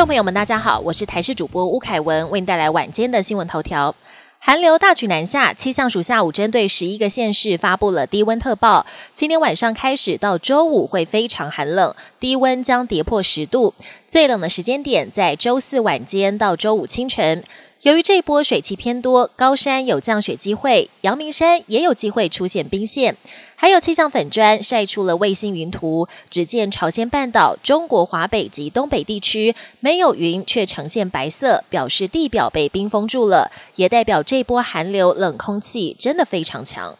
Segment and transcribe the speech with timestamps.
[0.00, 3.94] 众朋友们，大家好，我是台视主播吴凯文，为您带来晚间的新闻头条。
[4.40, 8.84] 寒流大举南下，气象署下午针对十一个县市发布了低温特报。
[9.14, 13.72] 今天晚上开始到周五会非常寒冷，低温将跌破十度，
[14.08, 17.44] 最冷的时间点在周四晚间到周五清晨。
[17.84, 23.14] 由于这波水汽偏多，高山有降雪机会，阳明山也有机会出现冰线。
[23.56, 36.96] 还有气象粉砖晒出了卫星云图，只见朝鲜半岛、中国华北及东北地区没有云，却呈现白色，表示地表被冰封住了，也代表这波寒流冷空气真的非常强。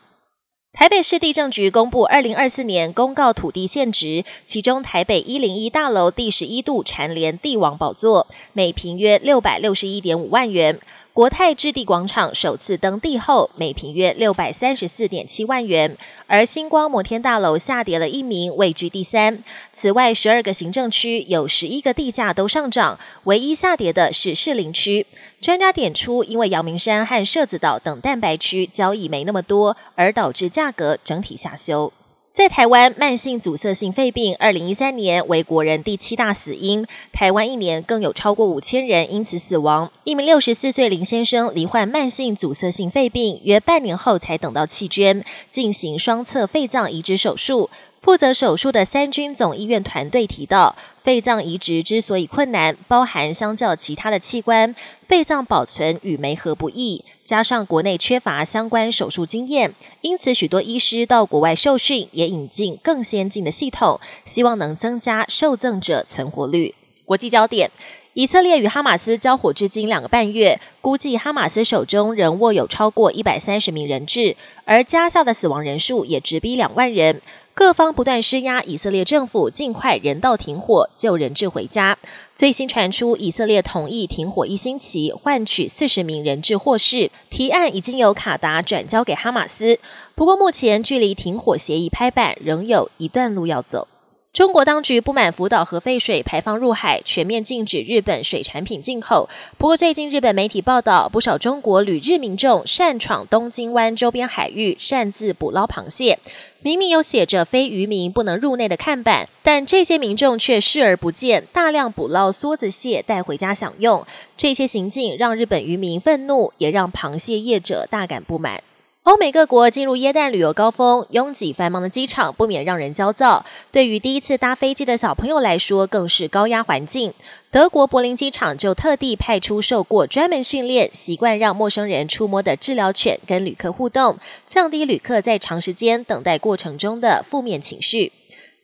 [0.75, 10.81] 台北市地政局公布二零二四年公告土地现值，其中台北一零一大楼第十一度蝉联帝王宝座，每平约六百六十一点五万元。
[11.15, 15.97] 国泰置地广场首次登地后，每平约六百三十四点七万元，
[16.27, 19.45] 而星光摩天大楼下跌了一名，位居第三。
[19.73, 25.07] 此外，十二个行政区有十一个地价都上涨，唯一下跌的是士林区。
[25.41, 31.93] 专家点出，因为阳明山和社子岛等蛋白区交易没那么多，而导致价格整体下修。
[32.35, 39.89] 在台湾，慢性阻塞性肺病二零一三年为国人第七大死因，台湾一年更有超过五千人因此死亡。
[40.03, 47.71] 一名六十四岁林先生罹患慢性阻塞性肺病，约半年后才等到弃捐，进行双侧肺脏移植手术。
[48.05, 54.77] 负责手术的三军总医院团队提到，肺脏移植之所以困难，包含相较其他的器官，
[55.09, 66.75] 肺脏保存与酶合不易，加上国内缺乏相关手术经验，因此许多医师到国外受训，也引进更先进的系统，希望能增加受赠者存活率。
[67.07, 67.71] 国际焦点。
[68.17, 77.21] 以色列与哈马斯交火至今两个半月，估计哈马斯手中仍握有超过一百三十名人质，而加萨的死亡人数也直逼两万人。
[77.57, 81.97] 各方不断施压以色列政府尽快人道停火，救人质回家。
[82.35, 87.13] 最新传出，以色列同意停火一星期，换取四十名人质获释。
[87.31, 89.79] 提案已经由卡达转交给哈马斯，
[90.17, 93.87] 不过目前距离停火协议拍板仍有一段路要走。
[94.35, 99.29] 中国当局不满福岛核废水排放入海，全面禁止日本水产品进口。
[99.57, 106.19] 不过，最近日本媒体报道，不少中国旅日民众擅闯东京湾周边海域，擅自捕捞螃蟹。
[106.63, 114.05] 明明有写着“非渔民不能入内”的看板，但这些民众却视而不见，大量捕捞梭子蟹带回家享用。
[114.37, 118.61] 这些行径让日本渔民愤怒，也让螃蟹业者大感不满。
[119.05, 123.45] 欧美各国进入耶诞旅游高峰，拥挤繁忙的机场不免让人焦躁。
[123.71, 127.13] 对于第一次搭飞机的小朋友来说，更是高压环境。
[127.51, 138.11] 德国柏林机场就特地派出受过专门训练、习惯让陌生人触摸的治疗犬跟旅客互动，降低旅客在长时间等待过程中的负面情绪。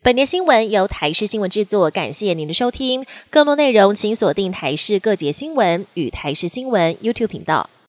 [0.01, 3.05] 本节新闻由台视新闻制作，感谢您的收听。
[3.29, 7.69] 更多内容请锁定台视各节新闻与台视新闻 YouTube 频道。